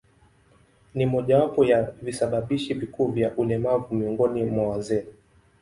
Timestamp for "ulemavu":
3.35-3.95